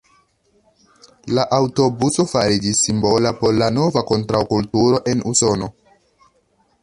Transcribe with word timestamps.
La 1.37 1.43
aŭtobuso 1.57 2.25
fariĝis 2.31 2.81
simbola 2.87 3.35
por 3.43 3.55
la 3.59 3.69
nova 3.77 4.05
kontraŭkulturo 4.13 5.03
en 5.13 5.21
Usono. 5.33 5.71